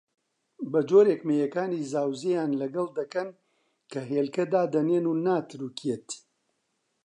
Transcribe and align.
بەجۆرێک 0.71 1.21
مێیەکانی 1.29 1.87
زاوزێیان 1.91 2.51
لەگەڵ 2.61 2.87
دەکەن 2.99 3.29
کە 3.91 3.99
هێلکە 4.11 4.43
دادەنێن 4.53 5.05
و 5.07 5.13
ناتروکێت 5.25 6.07